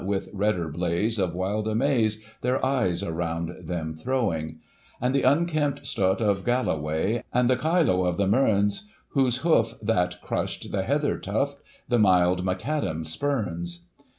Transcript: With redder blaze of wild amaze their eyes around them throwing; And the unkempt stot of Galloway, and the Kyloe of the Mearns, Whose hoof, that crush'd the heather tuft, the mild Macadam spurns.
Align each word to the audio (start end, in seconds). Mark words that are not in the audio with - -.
With 0.03 0.29
redder 0.33 0.67
blaze 0.69 1.19
of 1.19 1.35
wild 1.35 1.67
amaze 1.67 2.25
their 2.41 2.65
eyes 2.65 3.03
around 3.03 3.67
them 3.67 3.93
throwing; 3.93 4.57
And 4.99 5.13
the 5.13 5.21
unkempt 5.21 5.85
stot 5.85 6.19
of 6.21 6.43
Galloway, 6.43 7.23
and 7.31 7.47
the 7.47 7.55
Kyloe 7.55 8.07
of 8.07 8.17
the 8.17 8.25
Mearns, 8.25 8.89
Whose 9.09 9.43
hoof, 9.45 9.75
that 9.79 10.19
crush'd 10.23 10.71
the 10.71 10.81
heather 10.81 11.19
tuft, 11.19 11.59
the 11.87 11.99
mild 11.99 12.43
Macadam 12.43 13.03
spurns. 13.05 13.89